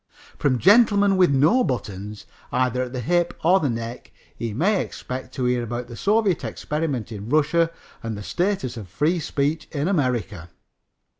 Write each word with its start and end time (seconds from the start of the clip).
From 0.39 0.57
gentlemen 0.57 1.15
with 1.15 1.29
no 1.29 1.63
buttons, 1.63 2.25
either 2.51 2.81
at 2.81 2.91
the 2.91 3.01
hips 3.01 3.35
or 3.43 3.59
the 3.59 3.69
neck, 3.69 4.11
he 4.35 4.51
may 4.51 4.81
expect 4.81 5.31
to 5.35 5.45
hear 5.45 5.61
about 5.61 5.89
the 5.89 5.95
soviet 5.95 6.43
experiment 6.43 7.11
in 7.11 7.29
Russia 7.29 7.69
and 8.01 8.17
the 8.17 8.23
status 8.23 8.77
of 8.77 8.87
free 8.87 9.19
speech 9.19 9.67
in 9.71 9.87
America. 9.87 10.49